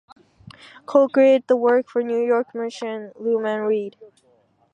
[0.87, 3.97] Cole created the work for New York merchant Luman Reed.